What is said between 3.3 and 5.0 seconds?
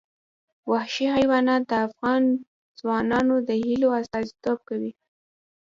د هیلو استازیتوب کوي.